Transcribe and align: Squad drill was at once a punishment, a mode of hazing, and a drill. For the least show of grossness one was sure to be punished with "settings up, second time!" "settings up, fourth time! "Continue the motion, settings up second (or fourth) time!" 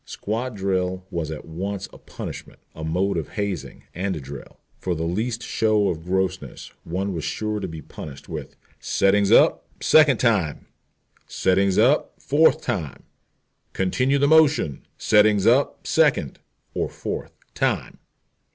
Squad 0.03 0.55
drill 0.57 1.05
was 1.11 1.29
at 1.29 1.45
once 1.45 1.87
a 1.93 1.99
punishment, 1.99 2.57
a 2.73 2.83
mode 2.83 3.17
of 3.17 3.33
hazing, 3.33 3.83
and 3.93 4.15
a 4.15 4.19
drill. 4.19 4.57
For 4.79 4.95
the 4.95 5.03
least 5.03 5.43
show 5.43 5.89
of 5.89 6.03
grossness 6.05 6.71
one 6.83 7.13
was 7.13 7.23
sure 7.23 7.59
to 7.59 7.67
be 7.67 7.83
punished 7.83 8.27
with 8.27 8.55
"settings 8.79 9.31
up, 9.31 9.67
second 9.79 10.17
time!" 10.17 10.65
"settings 11.27 11.77
up, 11.77 12.19
fourth 12.19 12.61
time! 12.61 13.03
"Continue 13.73 14.17
the 14.17 14.27
motion, 14.27 14.87
settings 14.97 15.45
up 15.45 15.85
second 15.85 16.39
(or 16.73 16.89
fourth) 16.89 17.33
time!" 17.53 17.99